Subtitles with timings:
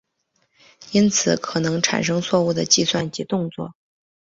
[0.93, 3.75] 因此可能产生错误的计算及动作。